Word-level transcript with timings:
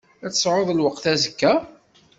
Ad 0.25 0.31
tesεuḍ 0.33 0.69
lweqt 0.73 1.05
azekka? 1.13 1.53